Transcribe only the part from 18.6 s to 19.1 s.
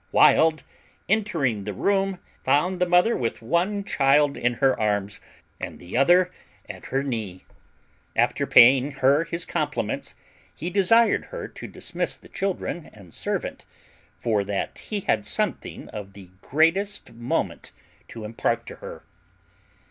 to her.